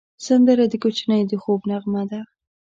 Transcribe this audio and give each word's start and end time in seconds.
سندره 0.25 0.65
د 0.69 0.73
کوچنیو 0.83 1.29
د 1.31 1.33
خوب 1.41 1.61
نغمه 1.69 2.03
ده 2.11 2.21